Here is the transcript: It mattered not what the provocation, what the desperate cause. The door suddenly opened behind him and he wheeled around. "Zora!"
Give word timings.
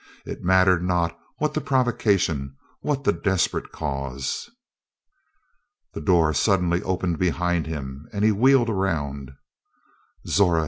It 0.25 0.43
mattered 0.43 0.81
not 0.83 1.15
what 1.37 1.53
the 1.53 1.61
provocation, 1.61 2.55
what 2.79 3.03
the 3.03 3.11
desperate 3.13 3.71
cause. 3.71 4.49
The 5.93 6.01
door 6.01 6.33
suddenly 6.33 6.81
opened 6.81 7.19
behind 7.19 7.67
him 7.67 8.07
and 8.11 8.25
he 8.25 8.31
wheeled 8.31 8.67
around. 8.71 9.29
"Zora!" 10.25 10.59